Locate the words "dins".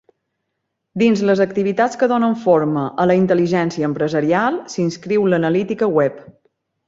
1.01-1.19